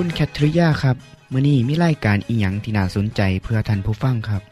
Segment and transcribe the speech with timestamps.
[0.00, 0.96] คุณแคทริยาครับ
[1.32, 4.42] มื้อนี้มีรายการอิหยังที่น่าสนใจเพื่อท่านผู้ฟังครับ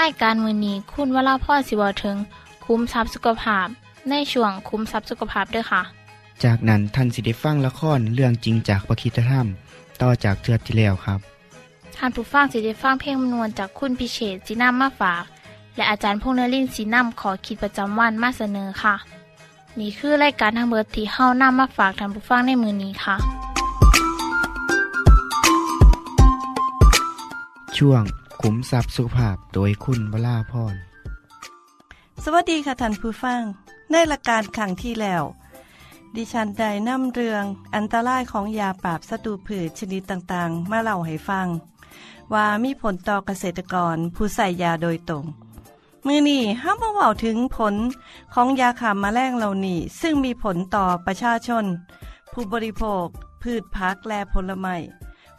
[0.00, 2.16] รายการมือนี้คุณวราพรสิเวาถึง
[2.64, 3.66] คุ้มทรัพย์สุขภาพ
[4.10, 5.82] ในช่วงคุ้มทรัพย์สุขภาพด้วยค่ะ
[6.44, 9.46] จากนั้นท่านสิได้ฟังละครเรื่องจริงจากประคีตธรรม
[10.02, 11.20] ต่อจากเทือที่แล้วครับ
[11.96, 15.24] ท่านผู้ฟังสิได้ฟังเพลงมนวนจากคุณพิเชษสีน้ำมาฝาก
[15.76, 18.94] และอาจารย์พงษ์นรินทร์สีน้ำขอคิดประจำวันมาเสนอค่ะ
[19.78, 23.16] นี่คือรายการทางเบอร์ที่เฮานำมาฝากท่านผู้ฟังในมือนี้ค่ะ
[27.78, 28.02] ช่วง
[28.42, 30.74] ขุมทรัพย์สุภาพโดยคุณวราพร
[32.24, 33.42] สวัสดีค่ะท่านผู้ฟัง
[33.90, 35.24] ในรายการขังที่แล้ว
[36.16, 41.46] ดิฉันได้นำเรื่องอันตรายของยาปราบศัตรูพืชชนิดต่างๆ มาเล่าให้ฟัง
[42.32, 45.24] ว่ามีผลต่อเกษตรกรผู้ใส่ยาโดยตรง
[46.06, 47.74] มือนี้ห้ามมาเว้าถึงผล
[48.34, 51.64] ของยาขามมาแมลงเหล่านี้ ซึ่งมีผลต่อประชาชน
[52.32, 53.04] ผู้บริโภค
[53.42, 54.76] พืชพักและผลไม้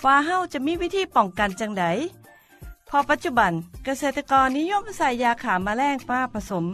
[0.05, 1.85] ว่าเฮาจะมีวิธีป้องกันจังได
[2.95, 3.51] พอปัจจุบัน
[3.85, 6.65] เกษตรกรนิยมใส่ยาขามาแมลงมาผสม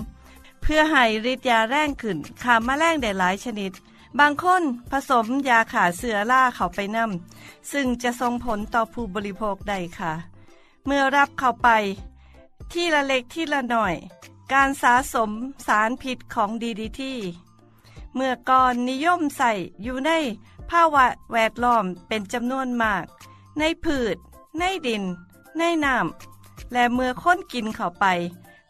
[0.62, 3.72] เพื่อให้ฤทธิ์ยาแรงขึ้นขามาแมลงได้หลายชนิด
[4.20, 10.14] บางคนผสมยาขาเสือล่าเข้าไปนำ ซึ่งจะส่งผลต่อผู้บริโภคได้ค่ะ
[10.86, 11.70] เมื่อรับเข้าไป
[12.72, 13.96] ที่ละเล็กที่ละหน่อย
[14.54, 15.32] การสะสม
[15.68, 17.18] สารผิดของดีดีที่
[18.16, 19.52] เมื่อก่อนนิยมใส่
[19.84, 20.12] อยู่ใน
[20.70, 23.06] ภาวะแวดล้อมเป็นจำนวนมาก
[23.60, 24.16] ในพืช
[24.60, 25.04] ในดิน
[25.60, 28.06] ในน้ำและเมื่อคนกินเข้าไป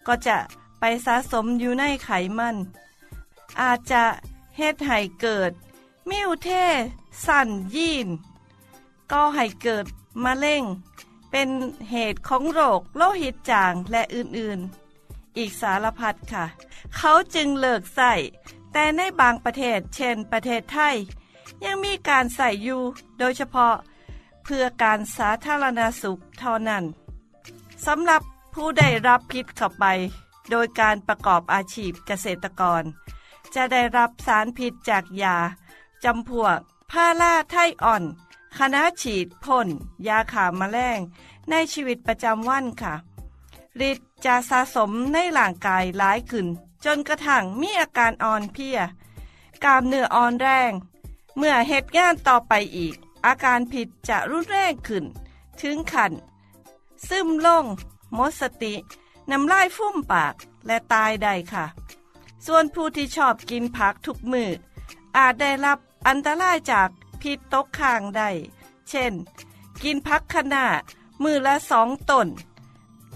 [0.07, 0.37] ก็จะ
[0.79, 2.55] ไปสะสมอยู่ในไขมัน
[3.61, 4.03] อาจจะ
[4.57, 5.51] เฮ็ดให้เกิด
[6.09, 8.07] mutation ยีน
[9.11, 9.85] ก็ให้เกิด
[10.23, 10.63] มะเร็ง
[11.31, 11.49] เป็น
[11.91, 16.45] เหตุของโรคโลหิตจางและอื่นๆ อีกสารพัดค่ะ
[16.95, 18.13] เขาจึงเลิกใส่
[18.71, 20.95] แต่ในบางประเทศเช่นประเทศไทย
[21.63, 22.81] ยังมีการใส่อยู่
[23.19, 23.75] โดยเฉพาะ
[24.49, 26.83] พื่อการสาธารณสุขเท่านั้น
[27.85, 28.21] สำหรับ
[28.53, 29.85] ผู้ได้รับพิษเข้าไป
[30.49, 32.83] โดยการประกอบอาชีพเกษตรกร
[33.55, 35.37] จะได้รับสารพิษจากยา
[36.03, 36.57] จำพวก
[36.91, 38.03] พาราไทอ่อน
[38.57, 39.67] คณะฉีดพ่น
[40.07, 40.99] ยาขามาแมลง
[41.49, 42.93] ในชีวิตประจำวันค่ะ
[43.89, 46.47] ฤทธิ์จะสะสมในร่างกายหลายขึ้น
[46.85, 48.79] จนกระทั่งมีอาการอ่อนเพลีย
[49.63, 50.71] กล้ามเนื้ออ่อนแรง
[51.37, 52.95] เมื่อเหตุงานต่อไปอีก
[53.25, 55.05] อาการผิดจะรุนแรงขึ้น
[55.61, 56.11] ถึงขัน
[57.07, 57.65] ซึมลง
[58.13, 58.73] หมดสติ
[59.31, 60.35] น้ำลายฟุ้มปาก
[60.65, 61.65] และตายได้ค่ะ
[62.45, 64.49] ส่วนผู้ที่ชอบกินผักทุกมือ
[65.17, 66.89] อาจได้รับอันตรายจาก
[67.21, 68.29] พิษตกข้างได้
[68.89, 69.13] เช่น
[69.83, 70.65] กินพักขนา
[71.23, 72.27] มือละสองตน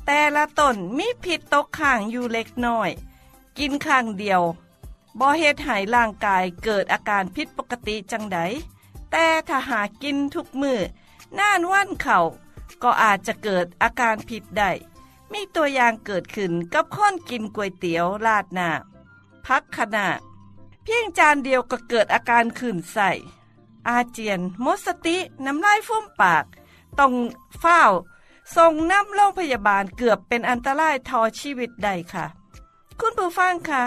[0.05, 2.89] แต่ละตนมีพิษตกข้างอยู่เล็กน้อย
[3.59, 4.41] กินข้างเดียว
[5.19, 8.39] บ่เฮ็ดให้ร่างกายเกิดอาการผิดปกติจังได
[9.15, 10.79] แต่ถ้าหากินทุกมือ
[11.39, 12.19] น่านวันเข่า
[12.83, 14.71] ก็อาจจะเกิดอาการผิดได้
[15.31, 18.69] มีตัวอย่างเกิดขึ้นกับคนกินก๋วยเตี๋ยวราดหน้า
[19.45, 20.07] พักขณะ
[20.83, 23.11] เพียงจานเดียวก็เกิดอาการขื่นใส่
[23.87, 26.45] อาเจียนมดสติน้ำลายฟุ้มปาก
[26.99, 27.13] ต้อง
[27.59, 27.81] เฝ้า
[28.55, 32.25] ส่งน้ำโรงพยาบาลเกือบเป็นอันตรายทอชีวิตได้ค่ะ
[32.99, 33.83] คุณผู้ฟังคะ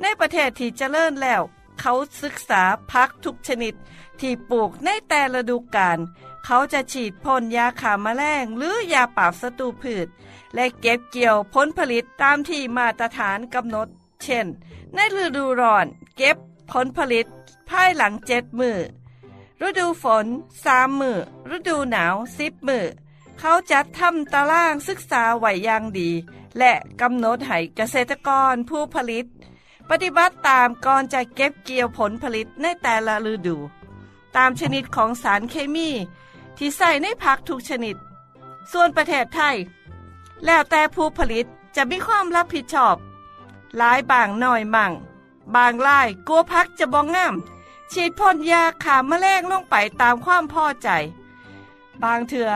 [0.00, 1.42] ในประเทศที่เจริญแล้ว
[1.80, 2.62] เขาศึกษา
[2.92, 3.74] พักทุกชนิด
[4.20, 5.98] ที่ปลูกในแต่ละดูกาล
[6.44, 10.06] เขาจะฉีดพ่นยาขามาแมลงหรือยาปราบศัตรูพืช
[10.54, 13.88] และเก็บเกี่ยวผลผลิตตามที่มาตรฐานกำหนด
[14.22, 14.46] เช่น
[14.94, 15.86] ในฤดูร้อน
[16.16, 16.36] เก็บ
[16.70, 17.26] ผลผลิต
[17.68, 18.78] ภายหลังเจ็ดมือ
[19.66, 20.26] ฤดูฝน
[20.64, 21.18] สามมือ
[21.56, 22.86] ฤดูหนาวสิบมือ
[23.38, 26.10] เขาจัดทำตารางศึกษาไหวอย่างดี
[26.58, 29.26] และกำหนดให้เกษตรกรผู้ผลิต
[29.90, 33.56] ปฏิบัติตามก่อนจะเก็บเกี่ยวผลผลิตในแต่ละฤดู
[34.36, 35.88] ตามชนิดของสารเคมี
[36.56, 37.96] ที่ใส่ในผักทุกชนิด
[38.72, 39.56] ส่วนประเทศไทย
[40.44, 41.46] แล้วแต่ผู้ผลิต
[41.76, 42.96] จะมีความรับผิดชอบ
[43.76, 44.92] หลายบางหน้อยมั่ง
[45.54, 47.34] บางรายกลัวพักจะบองงาม
[47.92, 50.88] ฉีดพ่นยาขาแมลงลงไปตามความพอใจ
[52.02, 52.50] บางเถื่อ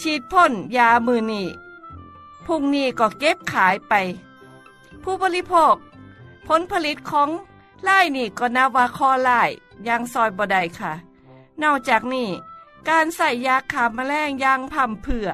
[0.00, 1.46] ฉีดพ่นยามือนี่
[2.46, 3.94] พุ่งนี้ก็เก็บขายไป
[5.02, 5.74] ผู้บริโภค
[6.46, 7.30] ผลผลิตของ
[7.82, 9.42] ไล่นี่ก็นับว่าคอไล่
[9.88, 10.92] ยังซอยบ่ได้ค่ะ
[11.62, 12.28] นอกจากนี้
[12.88, 15.28] การใส่ยาขาแมลงยางพ่ำเผื่อ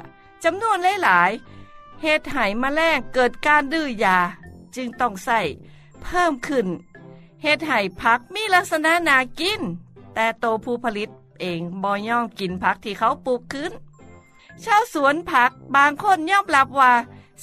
[0.44, 4.18] จำนวนหลายๆเหตุไหแมลงเกิดการดื้อยา
[4.74, 5.40] จึงต้องใส่
[6.02, 6.66] เพิ่มขึ้น
[7.42, 9.60] เฮ็ดให้พักมีลักษณะนากิน
[10.14, 11.08] แต่โตผู้ผลิต
[11.40, 13.72] เองบ่ย่องกินผักที่เขาปลูกขึ้น
[14.64, 16.92] ชาวสวนผักบางคนยอมรับว่า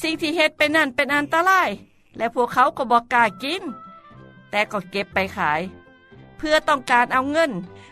[0.02, 1.70] สิ่งที่เฮ็ดเป็นนั่นเป็นอันตราย
[2.18, 3.64] และพวกเขาก็บอกกล้ากิน
[4.50, 5.62] แต่ก็เก็บไปขาย
[6.38, 7.52] เพื่อต้องการเอาเงิน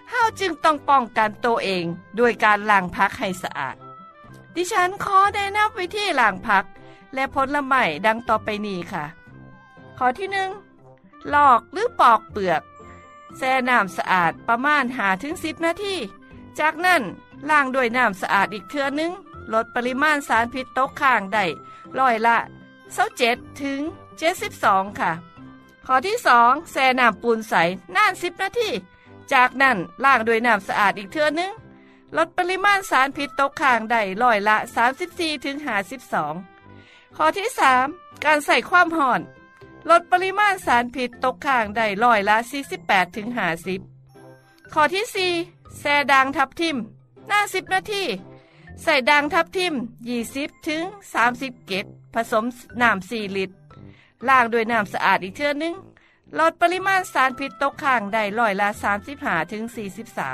[0.09, 1.85] เฮาจึงต้องป้องกันตัวเอง
[2.19, 3.75] ด้วยการล้างผักให้สะอาด
[4.55, 6.65] ดิฉันขอแนะนำวิธีล้างผัก
[7.13, 9.05] และผลไม้ดังต่อไปนี้ค่ะ
[9.97, 10.49] ข้อที่หนึ่ง
[11.33, 12.61] ลอกหรือปอกเปลือก
[13.37, 15.95] แช่น้ำสะอาดประมาณหาถึงสิบนาที
[16.59, 17.01] จากนั้น
[17.49, 19.11] ล้างด้วยน้ำสะอาดอีกเทื่อนึง
[19.53, 21.45] ลดปริมาณสารพิษตกค้างได้
[21.99, 22.37] ร้อยละ
[22.99, 23.79] 27ถึง
[24.39, 25.11] 72ค่ะ
[25.87, 27.53] ข้อที่2แช่น้ำปูนใส
[27.95, 28.69] นาน10นาที
[29.33, 31.51] จากนั้นล้างด้วยน้ำสะอาดอีกเทื่อนึง
[32.17, 34.57] ลดปริมาณสารพิษตกค้างได้ร้อยละ
[34.99, 35.57] 34ถึง
[36.37, 37.47] 52 ข้อที่
[37.85, 39.21] 3 การใส่ความห่อน
[39.89, 42.37] ลดปริมาณสารพิษตกค้างได้ร้อยละ
[42.75, 43.27] 48ถึง
[44.01, 46.77] 50 ข้อที่ 4แช่ด่างทับทิม
[47.27, 48.03] หน้า 10 นาที
[48.83, 49.73] ใส่ด่างทับทิม
[50.19, 50.83] 20ถึง
[51.25, 52.45] 30 เกตผสม
[52.81, 53.55] น้ำ4ลิตร
[54.29, 55.75] ล้างด้วยน้ำสะอาดอีกเทื่อนึง
[56.39, 58.69] ลดปริมาณสารพิษตกค้างได้ร้อยละ
[59.11, 59.63] 35ถึง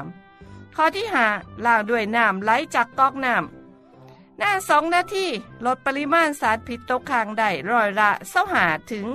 [0.04, 1.06] 43 ข้อที่
[1.36, 5.26] 5ล้างด้วยน้ำไหลจากก๊อกน้ำหน้าสองนาที
[5.66, 9.06] ลดปริมาณสารพิษตกค้างได้ร้อยละเศร้าหาถึง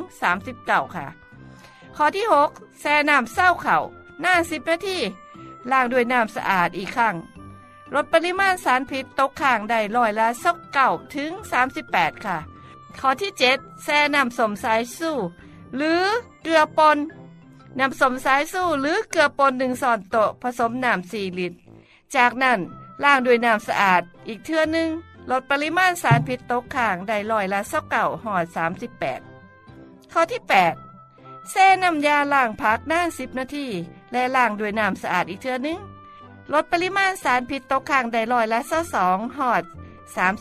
[0.42, 1.06] 39 ค่ะ
[1.96, 3.78] ข้อที่ 6 แช่น้ำเศร้าเข่า
[4.20, 4.98] หน้า10นาที
[5.70, 7.16] ล้างด้วยน้ำสะอาดอีกครั้ง
[7.94, 11.30] ลดปริมาณสารพิษตกค้างได้ร้อยละสักเก่าถึง
[11.78, 12.38] 38 ค่ะ
[13.00, 15.16] ข้อที่ 7แช่น้ำสมสายสู้
[15.76, 16.02] หรือ
[16.42, 16.98] เกลือปน
[17.78, 21.56] น้ำสมสายสู้หรือเกลือปนหนึ่งส่อนโตผสมน้ำ4ลิตร
[22.16, 22.58] จากนั้น
[23.02, 24.88] ล้างด้วยน้ำสะอาดอีกเทื่อนึง
[25.30, 28.44] ลดปริมาณสารพิษตกค้างได้ร้อยละสักเก่าหอด
[29.28, 30.40] 38 ข้อที่
[30.96, 33.66] 8แช่น้ำยาล้างผักนาน10 นาที
[34.12, 35.78] และล้างด้วยน้ำสะอาดอีกเทื่อนึง
[36.52, 38.60] ลดปริมาณสารพิษตกค้างได้ร้อยละ
[38.98, 39.62] 22หอด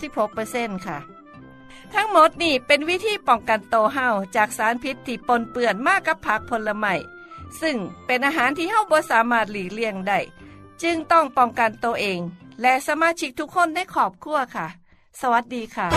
[0.03, 0.99] 36%ค่ะ
[1.93, 6.93] ทั้งหมดนี่เป็นวิธีป้องกันโตวเฮาจากสารพิษที่ปนเปื้อนมากกับผักผลไม้
[7.61, 10.19] ซึ่งเป็นอาหารที่เฮาบ่สามารถหลีกเลี่ยงได้
[10.83, 12.19] จึงต้องป้องกันตัวเอง
[12.61, 14.67] และสมาชิกทุกคนในครอบครัวค่ะ
[15.21, 15.87] สวัสดีค่ะ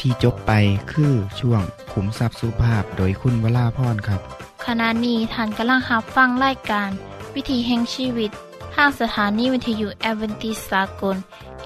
[0.00, 0.52] ที่จบไป
[0.92, 1.62] คือช่วง
[1.92, 4.20] ขุมทรัพย์สุภาพโดยคุณวราพรครับ
[4.66, 6.90] ขณะนี้ท่านกำลังรับฟังรายการ
[7.34, 8.30] วิธีแห่งชีวิต
[8.74, 11.16] ทางสถานีวิทยุแอเวนติสากล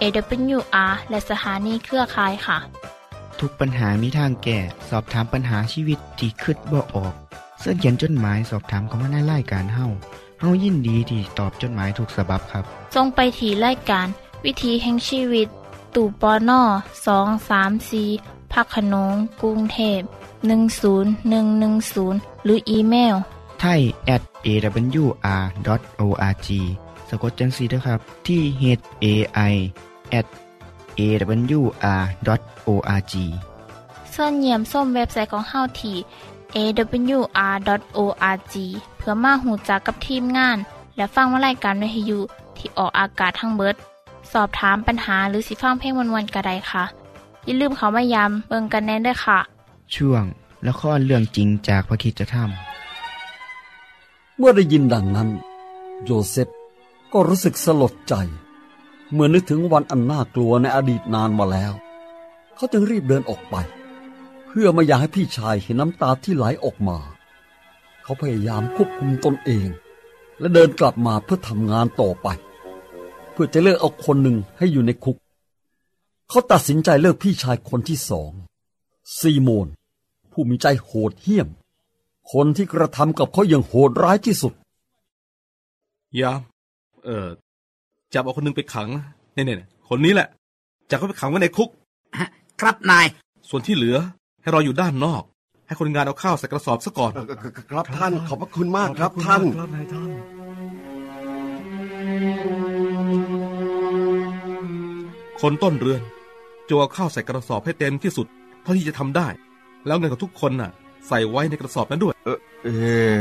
[0.01, 2.59] AWR และสถานีเครือข่ายค่ะ
[3.41, 4.59] ทุกปัญหามีทางแก้
[4.91, 7.15] สอบถามปัญหาชีวิตที่คิดบ่ออก
[7.61, 9.87] เสื้อเขียนจดหมายสอบถามเขามาในรายการเฮา
[10.41, 12.65] เฮายินดีที่ตอบจดหมายถูกสาบบครับ
[12.95, 14.07] ทรงไปถีรายการ
[14.45, 15.49] วิธีแห่งชีวิต
[15.95, 16.63] ตู่ปอน่อ
[17.07, 18.05] สองสามสี
[18.53, 20.01] พักขนงกรุงเทพ
[20.83, 23.15] 10110 หรืออีเมล
[23.61, 23.81] ไทย
[24.15, 25.29] at awr.org
[27.09, 28.63] สะกดจังสีนะครับ ที่ h
[29.05, 29.07] a
[29.53, 29.55] i
[30.19, 30.27] at
[30.99, 33.15] awr.org
[34.15, 35.97] ส่วนเยี่ยมส้มเว็บไซต์ของเฮาที่
[36.57, 38.55] awr.org
[38.97, 40.59] เพื่อมาหูจักกับทีมงาน
[40.97, 42.19] และฟังวารายการวิทยุ
[42.57, 43.75] ที่ออกอากาศทั้งเบิด
[44.33, 46.85] สอบถามปัญหาหรือสิฟังเพลงวันๆกระไดค่ะ
[47.45, 49.39] อย่าลืมเขามายามเบิงกันแน่นด้วยค่ะ
[49.95, 50.25] ช่วง
[50.67, 52.37] ละครเรื่องจริงจากพระคิดจะท
[54.39, 55.29] เมื่อได้ยินดังนั้น
[56.05, 56.49] โยเซฟ
[57.13, 58.15] ก็รู้สึกสลดใจ
[59.13, 61.73] เมื่อนึกถึงวันอันน่ากลัวในอดีตนานมาแล้ว
[62.55, 63.57] เขาจึงรีบเดินออกไป
[64.47, 66.99] เพื่อไม่อยากให้พี่ชายเห็นน้ำตาที่ไหลออกมา
[68.03, 69.69] เขาพยายามควบคุมตนเอง
[70.39, 72.29] และเดินกลับมาเพื่อทำงานต่อไป
[73.33, 75.17] เพื่อจะเลือกเอาคนหนึ่งให้อยู่ในคุก
[76.29, 78.33] เขาตัดสินใจเลือกพี่ชายคนที่สอง
[79.19, 79.69] ซีโมน
[80.33, 81.49] ผู้มีใจโหดเหี้ยม
[82.33, 84.55] คนที่กระทำกับเขาอย่างโหดร้ายที่สุด
[86.21, 86.41] ยาม
[87.07, 87.27] เออ
[88.15, 88.89] จับเอาคนนึงไปขัง
[89.35, 90.29] เนี่ยเนี่ยคนนี้แหละ
[90.91, 91.69] จับเขาไปขังไว้ในคุก
[92.61, 93.07] ครับนาย
[93.49, 93.97] ส่วนที่เหลือ
[94.43, 95.23] ให้รออยู่ด้านนอก
[95.67, 97.13] ให้คนงานเอาข้าวใส่กระสอบซะก่อน
[97.71, 100.11] ครับท่านขอบพระคุณมากครับท่านครับนายท่าน
[105.41, 106.03] คนต้นเรือน
[106.69, 108.27] จะเอาข้าวใส่กระสอบให้เต็มที่สุด
[108.63, 109.29] เท่าที่จะทำได้
[109.87, 110.71] แล้วเงินของทุกคนน่ะ
[111.09, 112.15] ใส่ไว้ในกระสอบนั้นด้วย
[112.65, 112.69] เอ
[113.13, 113.15] อ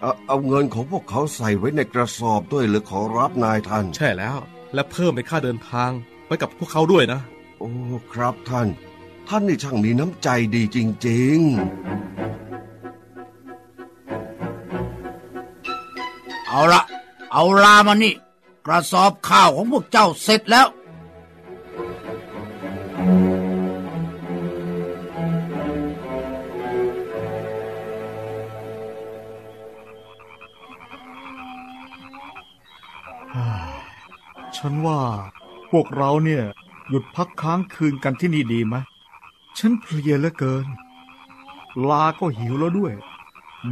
[0.00, 4.38] เอาเอาเงินของพวกเขาใส่ไว้ในกระสอบด้วยหรือขอรับนายท่าน ใช่แล้ว
[4.74, 5.90] และเพิ่มเป็นค่าเดินทาง
[6.26, 7.20] ไว้กับพวกเขาด้วยนะ
[7.58, 7.70] โอ้
[8.12, 8.68] ครับท่าน
[9.28, 10.76] ท่านนี่ช่างมีน้ำใจดีจ
[11.08, 11.38] ริง
[16.48, 16.82] เอาละ
[17.32, 18.14] เอาลามานี่
[18.66, 20.66] กระสอบข้าวของพวกเจ้าเสร็จแล้ว
[34.56, 35.00] ฉันว่า
[35.70, 36.44] พวกเราเนี่ย
[36.88, 38.74] หยุดพักค้างคืนกันที่นี่ดีไหม
[39.58, 40.66] ฉันเพลียเหลือเกิน
[41.88, 42.92] ลาก็หิวแล้วด้วย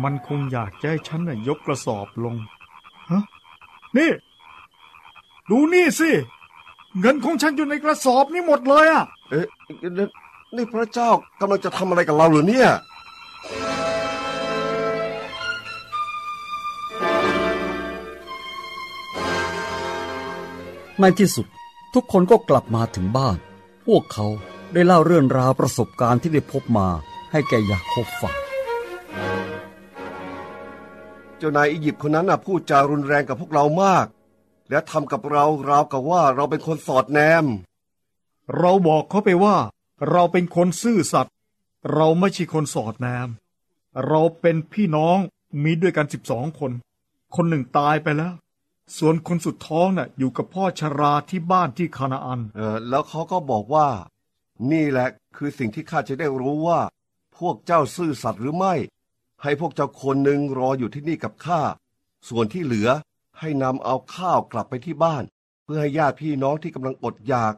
[0.03, 2.35] มันคงอยากจะให้ฉันน่ะยกกระสอบลง
[3.11, 3.23] ฮะ
[3.97, 4.11] นี่
[5.51, 6.11] ดูนี่สิ
[7.01, 9.47] เงินของฉันอยู่ในกระสอบนี่หมดเลยอะๆเอ๊ะ
[9.99, 10.07] นี่
[10.57, 11.09] นี่พระเจ้า
[11.41, 12.71] กำลังจะทำอะไรกับเราเหรือเนี่ย
[21.01, 21.47] ในที่สุด
[21.95, 23.39] ทุกคนก็กลับมาถึงบ้าน
[23.87, 24.27] พวกเขา
[24.73, 26.89] ได้เล่าเรื่องราวประสบการณ์ที่ได้พบมา
[27.33, 28.37] ให้แก่ยาโคบฟัง
[31.37, 34.07] เจ้านายอียิปต์คนนั้นน่ะพูดจารุนแรงกับพวกเรามาก
[34.71, 37.45] และทำกับเราราวกับว่าเราเป็นคนสอดแนม
[38.59, 39.57] เราบอกเขาไปว่า
[40.11, 41.35] เราเป็นคนซื่อสัตย์
[41.95, 43.29] เราไม่ใช่คนสอดแนม
[44.07, 45.19] เราเป็นพี่น้อง
[45.63, 46.73] มีด้วยกันสิบสองคน
[47.35, 48.35] คนหนึ่งตายไปแล้ว
[48.99, 53.89] ส่วนคนสุดท้องน่ะอยู่กับพ่อชราที่บ้านที่คานาอัน เออแล้วเขาก็บอกว่า
[54.71, 56.81] นี่แหละคือสิ่งที่ข้าจะได้รู้ว่า
[57.39, 58.75] พวกเจ้าซื่อสัตย์หรือไม่
[59.43, 61.61] ให้พวกเจ้าคนหนึ่งรออยู่ที่นี่กับข้า
[62.29, 62.89] ส่วนที่เหลือ
[63.39, 65.25] ให้นำเอาข้าวกลับไปที่บ้าน
[65.65, 67.55] เพื่อให้ญาติพี่น้องที่กำลังอดอยาก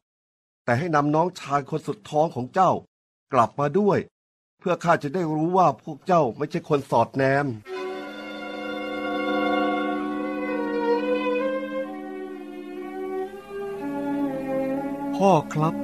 [0.64, 2.70] แต่ให้นำน้องชายคนสุดท้องของเจ้า
[3.32, 3.98] กลับมาด้วย
[4.58, 7.46] เพื่อข้าจะได้รู้ว่าพวกเจ้าไม่ใช่คนสอดแนม
[15.16, 15.74] พ่อครับ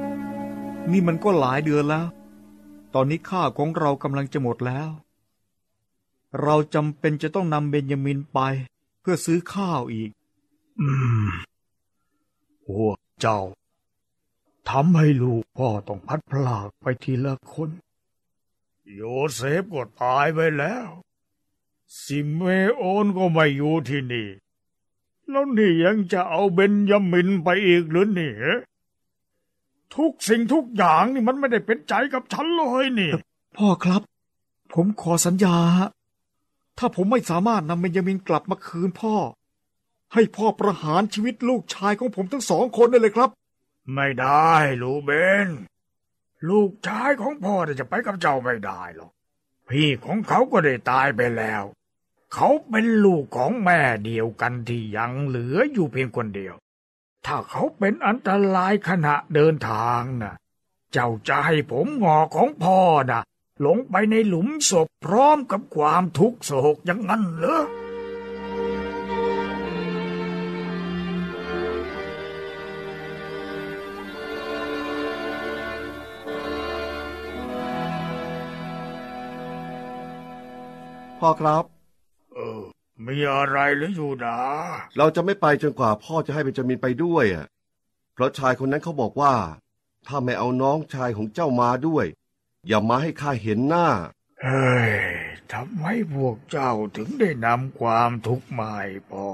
[0.90, 2.06] นี่มันก็หลายเดือนแล้ว
[2.94, 4.90] ตอนนี้ข้าของเรากำลังจะหมดแล้ว
[6.42, 8.38] เราจำเป็นจะต้องนำเบนยามินไป
[9.00, 10.10] เพื่อซื้อข้าวอีก
[10.80, 10.88] อื
[11.26, 11.28] ม
[12.66, 13.40] พวกเจ้า
[14.68, 17.70] ทำให้ลูกพ่อต้องพลัดพรากไปทีละคน
[18.94, 19.02] โย
[19.34, 20.88] เซฟก็ตายไปแล้ว
[22.00, 22.42] ซิเม
[22.76, 24.28] โอนก็ไม่อยู่ที่นี่
[25.28, 28.36] แล้วนี่ยังจะเอาเบนยามินไปอีกหรือเนี่ย
[29.96, 33.10] ทุกสิ่งทุกอย่างนี่มันไม่ได้เป็นใจกับฉันเลยนี่
[33.56, 34.02] พ่อครับ
[34.72, 35.88] ผมขอสัญญาฮะ
[36.78, 39.14] ถ้าผมไม่สามารถนำเบนยามินกลับมาคืนพ่อ
[40.12, 43.30] ให้พ่อประหารชีวิตลูกชายของผมทั้งสองคนได้เลยครับ
[43.94, 45.10] ไม่ได้ลูกเบ
[45.46, 45.48] น
[46.48, 49.10] ลูกชายของพ่อจะไปกับเจ้าไม่ได้หรอก
[49.68, 51.62] พี่ของเขาก็ได้ตายไปแล้ว
[52.34, 56.54] เขาเป็นลูกของแม่เดียวกันที่ยังเหลืออยู่เพียงคนเดียว
[57.26, 60.34] ถ้าเขาเป็นอันตรายขณะเดินทางนะ่ะ
[60.92, 63.22] เจ้าจะให้ผมงอของพ่อนะ่ะ
[63.66, 67.62] ลงไปในหลุมศพพร้อมกับความทุกข์โศกอย่างนั้นเหรอ
[81.18, 81.71] พ่อครับ
[83.06, 84.40] มีอะไรหรืออยู่ดา
[84.96, 87.46] เราจะไม่ไปจนกว่าพ่อจะให้เบนจามินไปด้วยอะ
[88.12, 89.34] เพราะชายคนนั้นเขาบอกว่า
[90.06, 92.06] ถ้าไม่เอาน้องชายของเจ้ามาด้วย
[92.66, 93.88] อย่ามาให้ข้าเห็นหน้า
[94.42, 94.92] เฮ้ย
[95.52, 99.28] ทำไมพวกเจ้าถึงได้นำความทุกข์มาให้พ่อ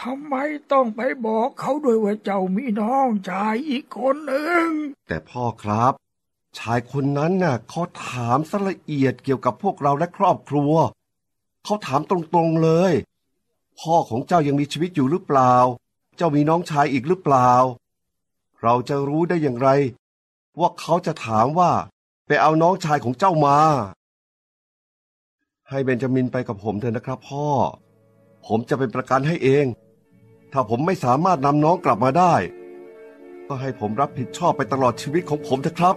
[0.00, 0.34] ทำไม
[0.72, 4.66] ต้องไปบอกเขาด้วยว่าเจ้ามีน้องชายอีกคนหนึ่ง
[5.08, 5.92] แต่พ่อครับ
[6.58, 10.72] ชายคนนั้นน่ะเขาถามสละเอียดเกี่ยวกับพวกเราและครอบครัว
[11.64, 12.92] เขาถามตรงๆเลย
[13.80, 15.54] พ่อของเจ้ายังมีชีวิตอยู่หรือเปล่า
[16.16, 17.50] เจ้ามีน้องชายอีกหรือเปล่า
[18.62, 19.68] เราจะรู้ได้อย่างไร
[20.60, 21.72] ว่าเขาจะถามว่า
[22.26, 23.58] ไปเอาน้องชายของเจ้ามา
[25.68, 27.46] ให้เบนจามินไปกับผมเถอะนะครับ พ่อ
[28.46, 29.66] ผมจะเป็นประกันให้เอง
[30.52, 32.34] ถ้าผมไม่สามารถนำน้องกลับมาได้
[33.46, 35.96] ก็ให้ผมรับผิดชอบไปตลอดชีวิตของผมเถอะครับ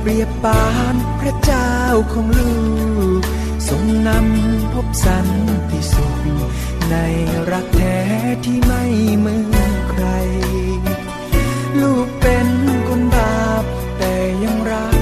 [0.00, 1.72] เปรียบปานพระเจ้า
[2.12, 2.54] ของลู
[3.20, 3.22] ก
[3.68, 5.28] ทรงนำพบสัน
[5.70, 6.20] ติสุข
[6.90, 6.96] ใน
[7.50, 7.98] รักแท้
[8.44, 8.82] ที่ไม่
[9.18, 10.04] เหมือนใคร
[11.80, 12.48] ลูกเป็น
[12.88, 13.64] คนบาป
[13.98, 15.00] แต่ยังรัก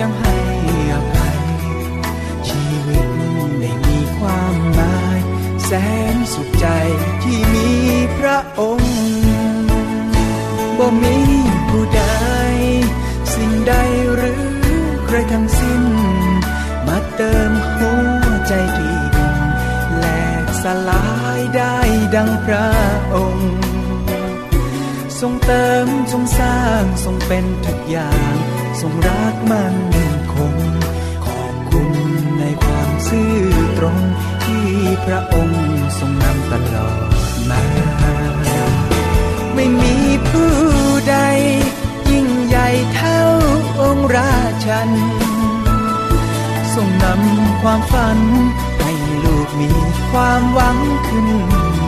[0.00, 0.38] ยังให้
[0.92, 1.40] อภัย
[2.48, 3.08] ชีวิต
[3.60, 5.20] ได้มีความหมาย
[5.64, 5.70] แส
[6.14, 6.66] นสุขใจ
[7.22, 7.70] ที่มี
[8.18, 8.94] พระองค์
[10.78, 11.29] บ่มี
[14.16, 14.44] หรือ
[15.06, 15.82] ใครทั้งสิ้น
[16.86, 17.90] มาเติมหั
[18.24, 19.36] วใจที่ดิน
[19.96, 20.04] แหล
[20.44, 21.06] กสลา
[21.38, 21.76] ยได้
[22.14, 22.70] ดังพระ
[23.14, 23.52] องค์
[25.20, 28.34] ทรงเติมทรงสร้างทรงเป็นทุกอย่าง
[28.80, 29.76] ทรงรักมัน
[30.34, 30.54] คง
[31.26, 31.90] ขอบคุณ
[32.38, 33.34] ในความซื่อ
[33.78, 33.98] ตรง
[34.44, 34.66] ที่
[35.04, 35.62] พระองค์
[35.98, 44.90] ทรงนำตลอดัน
[46.74, 48.18] ทรงนำความฝัน
[48.80, 48.92] ให้
[49.24, 49.70] ลูกมี
[50.10, 51.28] ความหวังขึ้น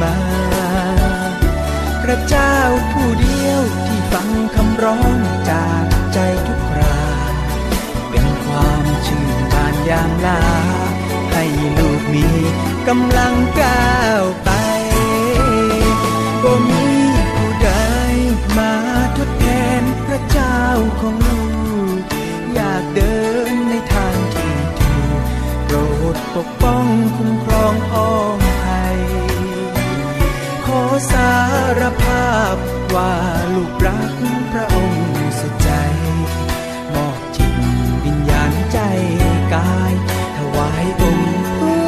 [0.03, 0.17] มา
[2.03, 2.57] พระเจ้า
[2.93, 5.17] ผู้เดียวที่ฟังคำร้อง
[5.51, 7.01] จากใจทุกครา
[8.11, 10.43] เป็นความชื่นบานยามลา
[11.33, 11.45] ให้
[11.79, 12.27] ลูกมี
[12.89, 14.51] กำลังก้าวไป
[16.43, 16.87] บ่มี
[17.35, 17.71] ผู้ใด
[18.57, 18.73] มา
[19.17, 19.47] ทดแท
[19.81, 20.59] นพระเจ้า
[21.01, 21.62] ของลูก
[22.55, 23.15] อยากเดิ
[23.51, 25.23] นในทางที่ถูก
[25.65, 25.77] โปร
[26.15, 28.67] ดปกป้องคุ้มครองพ้องไท
[28.97, 28.99] ย
[30.65, 30.81] ขอ
[31.11, 31.33] สา
[31.81, 32.57] รภาพ
[32.95, 33.15] ว่า
[33.55, 34.13] ลูกรัก
[34.53, 35.71] พระองค์สุดใจ
[36.95, 37.55] มอบจิต
[38.05, 38.79] วิญญาณใจ
[39.55, 39.95] กาย
[40.37, 41.82] ถวายองค์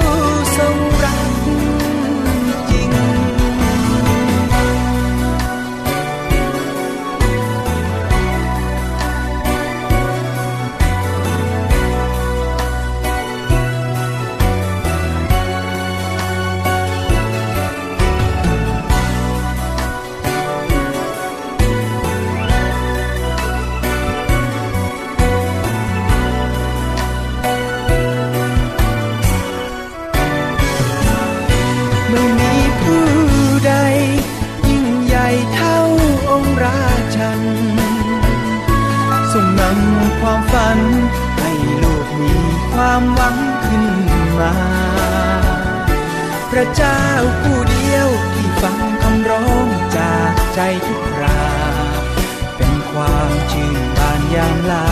[54.35, 54.89] ยามลา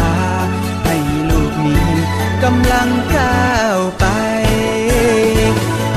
[0.85, 0.97] ให้
[1.31, 1.77] ลูกมี
[2.43, 4.07] กำลังก้าวไป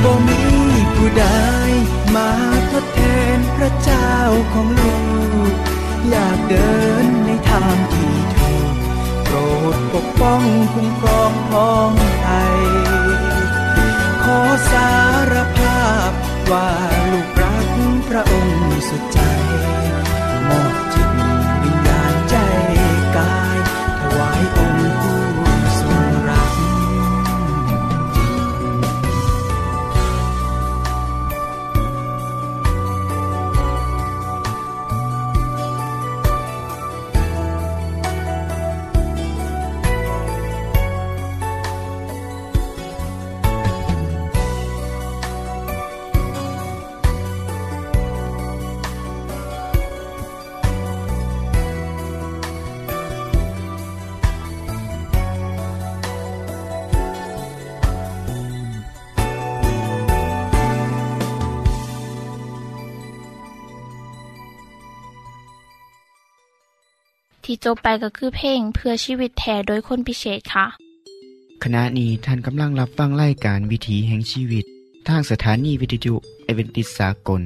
[0.04, 0.42] บ่มี
[0.96, 1.26] ผู้ใด
[2.16, 2.30] มา
[2.72, 3.02] ทดแท
[3.36, 4.12] นพระเจ้า
[4.54, 4.98] ของลู
[5.52, 5.54] ก
[6.10, 8.74] อยากเดินในทางที่ถูก
[9.26, 9.38] โปร
[9.74, 10.42] ดปกป้อง
[10.74, 12.60] คุ้มครองพ้องไทย
[14.24, 14.40] ขอ
[14.72, 14.92] สา
[15.32, 16.12] รภาพ
[16.52, 16.70] ว่า
[17.12, 17.35] ลูก
[67.46, 70.66] ที่จบไปก็คือเพลงเพื่อชีวิตแทนโดยคนพิเศษค่ะ
[71.64, 74.66] ขณะนี้ท่านกำลังรับฟังรายการวิถีแห่งชีวิต
[75.08, 77.42] ทางสถานีวิทยุเอเวนติสากล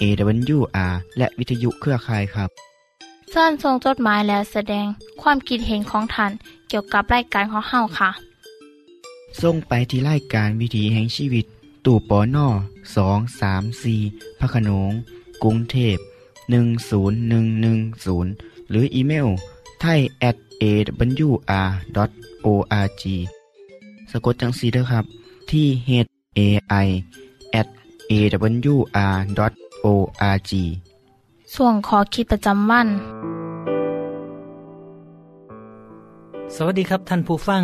[0.00, 2.50] AWR และวิทยุเครือข่ายครับ
[3.30, 4.86] เชิญส่งจดหมายแล้วแสดง
[5.22, 6.32] ความคิดเห็นของท่าน
[6.68, 8.10] เกี่ยวกับรายการของเฮาค่ะ
[9.42, 11.44] ส่งไปที่รายการวิถีแห่งชีวิต
[11.84, 12.48] ตู่ปอน่อ
[12.96, 13.94] สองสามสี
[14.38, 14.92] พระโขนง
[15.42, 15.96] กรุงเทพ
[16.52, 19.28] 10110 หรืออีเมล
[19.80, 21.92] ไทย at awr.org
[24.10, 25.04] สะกดจังสีเด้อครับ
[25.50, 25.90] ที่ h
[26.38, 26.40] a
[26.84, 26.88] i
[27.60, 27.68] at
[28.10, 29.32] awr.org
[31.54, 32.88] ส่วนขอคิดประจำวัน
[36.54, 37.62] สวัสดีครับท่านผู้ฟัง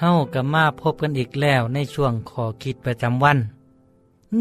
[0.00, 3.38] เฮากับมาพบกันอีกแล้วในช่วงขอคิดประจำวัน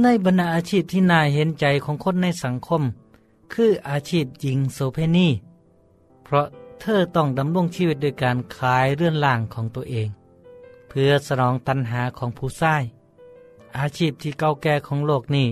[0.01, 2.81] ในบรรดาอาชีพที่น่าเห็นใจของคนในสังคม
[3.53, 5.27] คืออาชีพหญิงโสเพณี
[6.29, 6.47] เพราะ
[6.81, 10.09] เธอต้องดำรงชีวิตโดยการขายเรื่อนล่างของตัวเอง
[10.87, 12.75] เพื่อสนองตัณหาของผู้ใช้
[13.77, 15.47] อาชีพที่เก่าแก่ของโลกนี้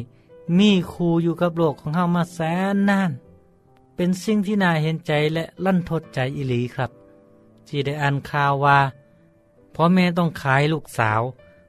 [0.58, 2.40] มีครูอยู่กับโลกของเฮามาแส
[2.74, 3.12] นนาน
[3.96, 6.92] เป็นสิ่งที่น่าเห็นใจและลั่นทดใจอิลีครับ
[7.68, 8.80] ที่ได้อ่านข่าวว่า
[9.76, 11.22] พ่อแม่ต้องขายลูกสาว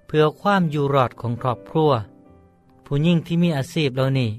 [0.06, 1.92] เพื่อความอยู่รอดของครอบครัว
[2.84, 4.30] ผู้ยิ่งที่มีอาชีพเหล่านี้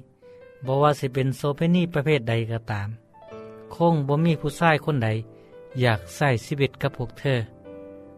[0.66, 2.90] บอกว่าสิเป็นโซเพนีประเภทใดก็ตาม
[3.76, 5.10] คงบ่มีผู้ชายคนใด
[5.80, 7.40] อยากใส่ชีวิตกับพวกเธอ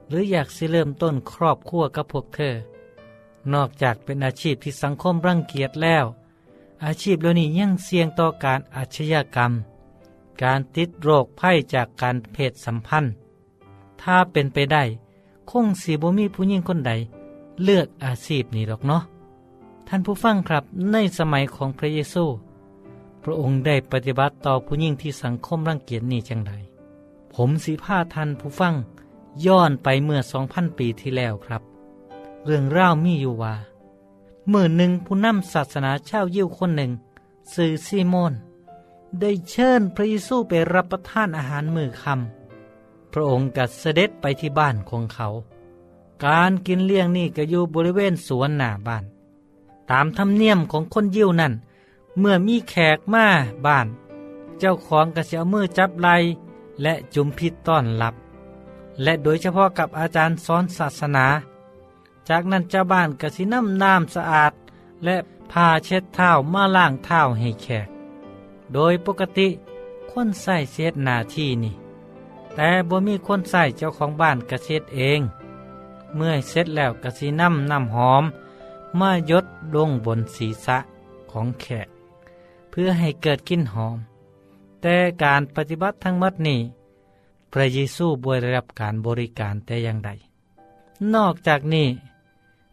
[0.07, 2.53] หรืออยากสิเริ่มต้นครอบครัวกับพวกเธอ
[3.53, 6.05] นอกจากเป็นอาชีพที่สังคมรังเกียจแล้ว
[6.85, 9.51] อาชีพเหล่านี้ยังเสี่ยงต่อการอาชญากรรม
[10.43, 13.11] การติดโรคไข้จากการเพศสัมพันธ์
[14.01, 14.83] ถ้าเป็นไปได้
[15.49, 16.91] คงสีบ่มีผู้หญิงคนใด
[17.63, 19.01] เลือกอาชีพนี้หรอกเนาะ
[19.87, 22.23] ท่านผู้ฟังครับในสมัยของพระเยซู
[23.23, 26.53] พระองค์ได้ปฏิบัติต่อผู้หญิงที่สังคมรังเกียจนี้จังได
[27.33, 28.73] ผมสีผ้าท่านผู้ฟัง
[29.45, 31.61] ย้อนไปเมื่อสองพันปีที่แล้วครับ
[32.45, 33.55] เรื่องเล่ามีอยู่ว่า
[34.49, 36.91] เมื่อหนึ่งผู้นำศาสนาชาวยิวคนหนึ่ง
[37.53, 38.33] สื่อซีโมน
[39.19, 45.27] ได้เชิญพระเยซูไปรับประทานอาหารมือคำพระองค์กัดเสด็จไปที่บ้านของเขา
[46.25, 49.03] การกินเลี้ยงนี่ก็อยู่บริเวณสวนหน้าบ้าน
[49.91, 51.53] ตามธรรมเนียมของคนยิวนั่น
[52.19, 53.27] เมื่อมีแขกมา
[53.65, 53.87] บ้าน
[54.59, 56.09] เจ้าของก็จะเอามือจับไหล
[56.81, 58.15] และจุมพิษต้อนรับ
[59.03, 61.25] และโดยเฉพาะกับอาจารย์สอนศาสนา
[62.29, 64.53] จากนั้นเจ้าบ้านก็สิน้ำน้ำสะอาด
[65.03, 65.15] และ
[65.51, 67.87] ผ้าเช็ดเท้ามาล้างเท้าให้แขก
[68.73, 69.47] โดยปกติ
[70.11, 71.73] คนใส่เสียดหนาที่นี่
[72.55, 75.21] แต่บ่มีคนใส่เจ้าของบ้านกระเช็ดเอง
[76.15, 78.23] เมื่อเสร็จแล้วกระสีน้ำน้ำหอม
[78.99, 80.77] มายดลงบนศีรษะ
[81.31, 81.87] ของแขก
[82.69, 83.97] เพื่อให้เกิดกลิ่นหอม
[84.81, 86.59] แต่การปฏิบัติทั้งหมดนี้
[87.51, 90.11] พระเยซูบวยรับการบริการแต่อย่างใด
[91.13, 91.87] นอกจากนี้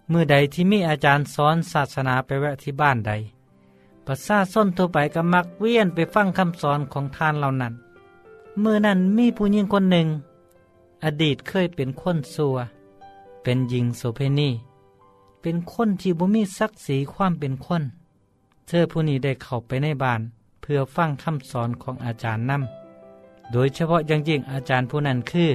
[0.08, 3.12] เมื่อใดที่มีอาจารย์สอนศาสนาไปแวะที่บ้านใด
[4.06, 7.74] ประชาชนทั่วไปก็มักเวียนไปฟังคำสอนของท่านเหล่านั้น
[8.60, 10.06] เมื่อนั้นมีผู้หญิงคนหนึ่ง
[11.04, 12.56] อดีตเคยเป็นคนซัว
[13.42, 14.50] เป็นหญิงโสเพณี
[15.40, 17.82] เป็นคนที่บ่มีศักดิ์ศรีความเป็นคน
[18.68, 20.20] เธอผู้นี้ได้เข้าไปในบ้าน
[20.60, 25.50] เพื่อฟังคำสอนของอาจารย์นำโดยเฉพาะย่างยิ่งอาจารย์ผู้นั้นคือ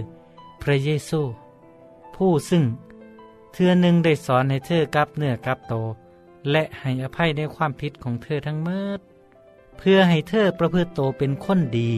[0.61, 1.21] พระเยซู
[2.15, 2.63] ผู้ซึ่ง
[3.53, 5.73] เธอหนึ่งได้สอนให้เธอกลับเนื้อกลับโต
[6.51, 8.99] และให้อภัยในความผิดของเธอทั้งเมิด
[9.77, 11.91] เพื่อให้เธอประพฤติโตเป็นคนดี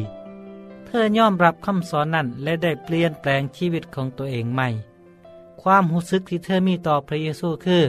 [0.85, 4.67] เธอยอมรับคำสอนนั้นและได้เปลี่ยนแปลงชีวิตของตัวเองใหม่
[5.61, 7.83] ความรู้สึกที่เธอมีต่อพระเยซูคือ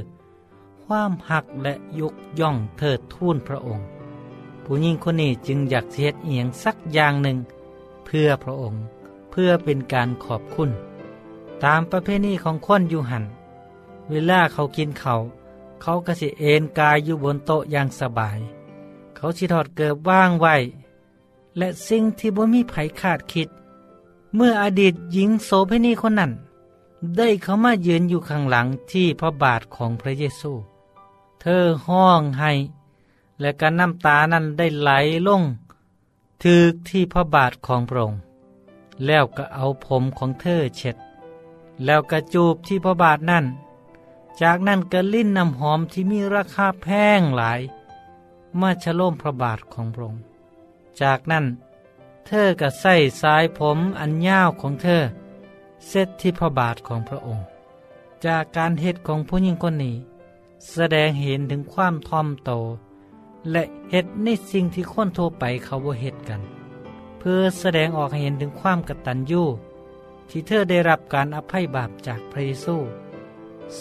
[0.84, 3.86] ความหักและยกย่องเทิดทูนพระองค์
[4.64, 7.38] ผู้หญิงคนนี้จึงอยากเสียดเอียงสักอย่างหนึ่ง
[8.04, 8.82] เพื่อพระองค์
[9.30, 10.70] เพื่อเป็นการขอบคุณ
[11.64, 13.24] ตามประเพณีของคนอยู่หัน
[14.10, 15.14] เวลาเขากินเขา
[15.82, 18.38] เขาก็สิเอนกายอยู่บนโต๊ะอย่างสบาย
[19.16, 20.56] เขาสิถอดเกิบว่างไว้
[21.58, 23.48] และสิ่งที่บ่มีไผคาดคิด
[24.34, 26.32] เมื่ออดีตหญิงโสเภณีคนนั้น
[27.16, 30.52] ได้เข้ามายืนอยู่ข้างหลังที่พระบาทของพระเยซู
[31.46, 32.52] เธอห้องให้
[33.40, 34.90] และการน้ำตานั้นได้ไหล
[35.26, 35.42] ลง
[36.44, 38.20] ถึกที่พระบาทของพระองค์
[39.06, 40.96] แล้วก็เอาผมของเธอเช็ด
[41.84, 43.44] แล้วก็จูบที่พระบาทนั่น
[44.42, 46.86] จากนั้นก็ลิ้นน้ำหอมที่มีราคาแพ
[47.18, 47.60] งหลาย
[48.60, 50.22] มาชโลมพระบาทของพระองค์
[51.00, 51.44] จากนั้น
[52.26, 55.02] เธอก็ใส่สายผมอันยาวของเธอ
[55.88, 57.44] เซตที่พระบาทของพระองค์
[58.24, 59.96] จากการเหตุของผู้หญิงคนนี้
[60.72, 62.50] แสดงเห็นถึงความทอมโต
[63.50, 66.40] และเหตุในสิ่งที่คนทั่วไปเขาบ่เหตุกัน
[67.18, 69.44] เพื่อแสดงออกเห็นถึงความกตัญญู
[70.28, 72.76] ที่เธอได้รับการอภัยบาปจากพระเยซู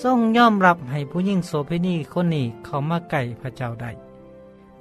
[0.02, 3.92] ทรงยอมรับให้ผู้หญิงโสเภณีคนนี้เข้ามาใกล้พระเจ้าได้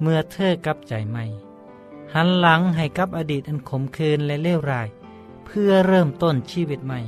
[0.01, 1.23] เมื่อเธอกลับใจใหม่
[2.13, 4.87] หันหลังให้กับอดีตอันขมขื่นและเลวร้าย
[5.45, 6.99] เพื่อเริ่มต้นชีวิตใหม่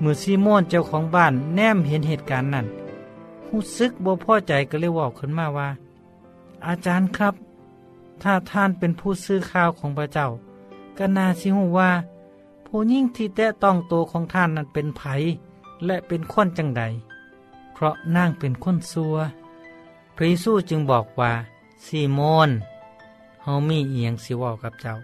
[0.00, 2.66] เมื่อซีโมนเจ้าของบ้านแนมเห็นเหตุการณ์นั้น
[3.52, 5.68] รู้สึกบ่พอใจก็เลยบอกขึ้นมาว่า
[6.66, 7.34] อาจารย์ครับ
[8.22, 10.28] ถ้าท่านเป็นผู้ซื้อข่าวของพระเจ้า
[10.98, 11.90] ก็น่าสิหูว่า
[12.66, 15.02] ผู้ยิ่งที่แตะต้องตัวของท่านนั้นเป็นไผ
[15.86, 16.82] และเป็นคนจังใด
[17.72, 19.16] เพราะนางเป็นคนซัว
[20.16, 21.32] พระเยซูจึงบอกว่า
[21.84, 22.50] ซีโมน
[23.42, 24.94] เฮามีเอียงสิว่ากับเจ้า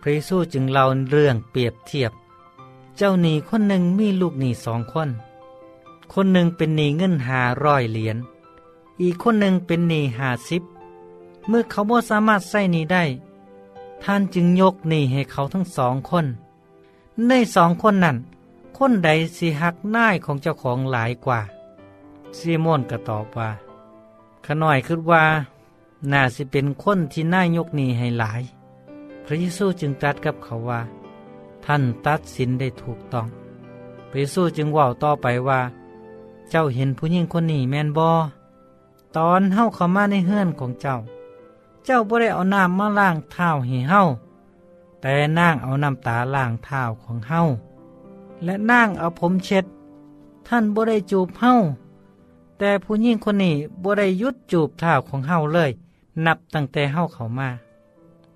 [0.00, 2.12] พระเยซูจึงเล่าเรื่องเปรียบเทียบ
[2.96, 5.10] เจ้าหนี้คนหนึ่งมีลูกหนี้สองคน
[6.12, 8.16] คนหนึ่งเป็นหนี้เงินหาร้อยเหรียญ
[9.02, 10.62] อีกคนหนึ่งเป็นหนี้หาสิบ
[11.48, 13.04] เมื่อเขาบ่สามารถใส่หนี้ได้
[14.02, 16.26] ท่านจึงยกหนี้ให้เขาทั้งสองคน
[17.28, 18.16] ในสองคนนั้น
[18.76, 21.40] คนใดสิหักหน้ายของเจ้าของหลายกว่า
[22.36, 23.50] ซีโมนก็ตอบว่า
[24.44, 25.24] ขน่อยคิดว่า
[26.12, 28.42] น่าสิเป็นคนที่น่ายกหนี้ให้หลาย
[29.24, 30.80] พระเยซูจึงตรัสกับเขาว่า
[31.64, 33.26] ท่านตัดสินได้ถูกต้อง
[34.10, 35.60] พระเยซูจึงว่าต่อไปว่า
[36.50, 38.10] เจ้าเห็นผู้หญิงคนนี้แมนบอ
[39.16, 40.96] ตอนเฮาเข้ามาในเฮือนของเจ้า
[41.84, 44.02] เจ้าบ่ได้เอาน้ำมาล้างเท้าให้เฮา
[45.00, 47.40] แต่นางเอาน้ำตาล้างเท้าของเฮา
[48.44, 49.64] และนางเอาผมเช็ด
[50.46, 51.52] ท่านบ่ได้จูบเฮา
[52.58, 55.70] แต่ผู้หญิงคนนี้บ่ได้ยุดจูบเท้าของเฮาเลย
[56.26, 57.48] นับตั้งแต่เฮาเข้ามา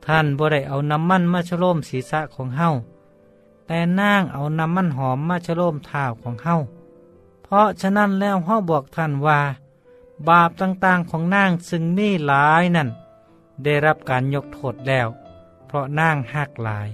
[0.04, 2.68] ท่านบ่ได้เอาน้ำมันมาชโลมศีรษะของเฮา
[3.66, 6.56] แต่นางเอาน้ำมันหอมมาชโลมเท้าของเฮา
[7.54, 9.40] ราะฉะนั้นแล้วเฮาบอกท่านว่า
[10.28, 12.88] บาปต่างๆของนางซึ่งมีหลายนั่น
[13.64, 15.08] ได้รับการยกโทษแล้ว
[15.66, 16.88] เพราะนางหักหลาย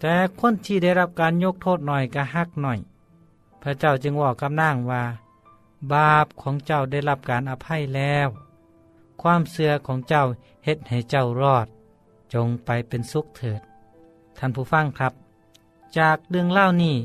[0.00, 2.78] แต่คนที่ได้รับการยกโทษหน่อยก็หักหน่อย
[3.62, 5.02] พระเจ้าจึงบอกกับนางว่า
[5.92, 8.28] บาปของเจ้าได้รับการอภัยแล้ว
[9.22, 10.24] ความเสื่อของเจ้า
[10.64, 11.66] เฮ็ดให้เจ้ารอด
[12.32, 13.60] จงไปเป็นสุขเถิด
[14.38, 15.12] ท่านผู้ฟังครับ
[15.98, 16.96] จากเรื่องเล่านี้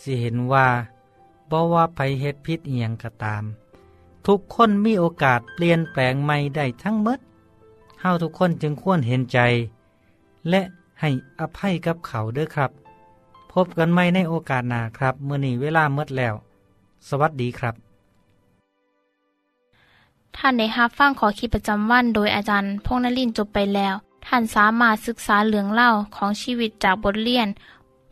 [0.00, 0.68] สิเห็นว่า
[1.50, 3.44] บ่ว่าไปเฮ็ดพิษเอียงก็ตาม
[4.26, 7.18] ทุกคนมีโอกาสเปลี่ยนแปลงใหม่ได้ทั้งหมด
[8.00, 9.38] เฮาทุกคนจึงควรเห็นใจ
[10.48, 10.62] และ
[11.00, 12.70] ให้อภัยกับเขาเด้อครับ
[13.52, 16.34] พบกันใหม่ในโอกาสหน้าครับเมื่อนี้เวลาเมดแล้ว
[17.08, 17.74] สวัสดีครับ
[20.36, 23.94] ท่านได้รับฟังขอคิดประจำวันโดยอาจารย์พงนลินจบไปแล้ว
[24.26, 27.48] ท่านสามารถศึกษาเหลืองเล่าของชีวิตจากบทเรียน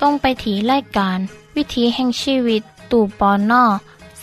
[0.00, 1.18] ส่งไปถีรายการ
[1.56, 3.64] วิถีแห่งชีวิต ตู่ปอนนอ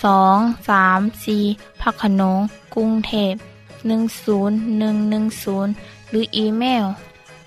[0.04, 0.38] สอง
[0.70, 1.38] สามสี
[1.82, 2.40] พักขนง
[2.76, 3.34] กรุงเทพ
[3.82, 6.86] 10110 หรืออีเมล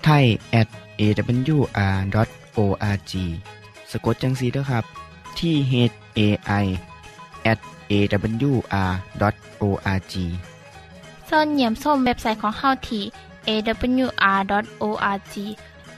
[0.03, 0.25] ไทย
[0.59, 0.67] at
[1.01, 3.11] awr.org
[3.91, 4.83] สะกดจังสีด้วยครับ
[5.39, 5.73] ที่ h
[6.17, 6.19] a
[6.63, 6.65] i
[7.51, 7.59] at
[7.91, 10.13] awr.org
[11.29, 13.03] ส่วนเหยี่ยมส้มเว็บไซต์ของเฮาที่
[13.47, 15.35] awr.org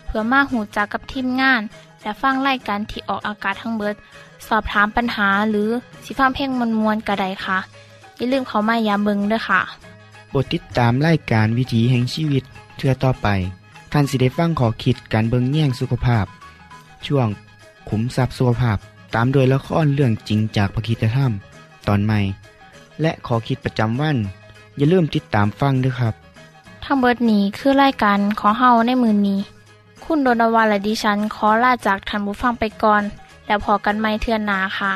[0.08, 1.62] เพื่อมาหูจักกับทีมงาน
[2.02, 3.96] และฟังไล่กันที่ออกอากาศทั้งเบิด
[4.48, 5.70] สอบถามปัญหาหรือ
[6.04, 7.58] สิฟ้าเพ่งมวลมวลกระไดค่ะ
[8.15, 9.62] อย่าลืมเขามายามเบิงด้วยค่ะ
[10.30, 12.43] โปรดติดตามรายการวิถีแห่งชีวิต
[12.78, 13.28] เทือต่อไป
[13.91, 16.26] ท่านสิได้ฟังขอคิดการเบิงแย่งสุขภาพ
[17.06, 17.28] ช่วง
[17.89, 18.78] ขุมทรัพย์สุขภาพ
[19.15, 21.32] ตามโดยละครเรื่องจริงจากพระคีตธรรม
[21.88, 22.20] ตอนใหม่
[23.02, 24.17] และขอคิดประจำวัน
[24.78, 26.13] อย่าลืมติดตามฟังด้วยครับ
[26.84, 29.39] ทั้งเบิดนี้คือรายการของเฮาในมือนนี้
[30.08, 33.04] คุณโดนวาและดิฉันขอลาจากทันบุฟังไปก่อน
[33.48, 34.91] แล้วพอกันไม่เทื่อนนาค่ะ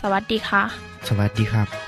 [0.00, 0.62] สวัสดีค่ะ
[1.08, 1.68] สวัสดีครับ「